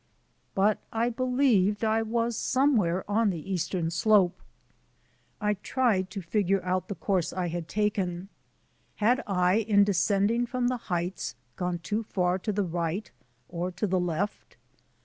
But 0.55 0.79
I 0.91 1.11
believed 1.11 1.83
I 1.85 2.01
was 2.01 2.35
somewhere 2.35 3.05
on 3.07 3.29
the 3.29 3.51
eastern 3.53 3.91
slope. 3.91 4.41
I 5.39 5.53
tried 5.53 6.09
to 6.09 6.23
figure 6.23 6.65
out 6.65 6.87
the 6.87 6.95
course 6.95 7.31
I 7.31 7.49
had 7.49 7.67
taken. 7.67 8.27
Had 8.95 9.21
I, 9.27 9.57
in 9.57 9.83
descending 9.83 10.47
from 10.47 10.69
the 10.69 10.77
heights, 10.89 11.35
gone 11.55 11.77
too 11.77 12.01
far 12.01 12.39
to 12.39 12.51
the 12.51 12.63
right 12.65 13.11
or 13.47 13.69
to 13.73 13.85
the 13.85 13.99
left? 13.99 14.57